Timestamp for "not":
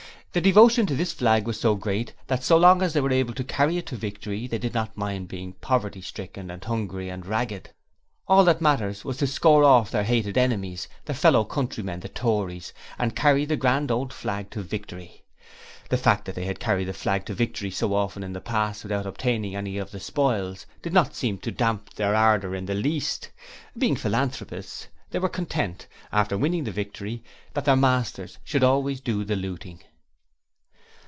4.73-4.95, 20.93-21.13